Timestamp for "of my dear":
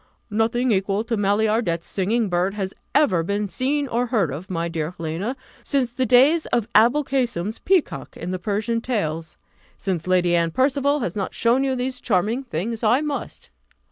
4.33-4.95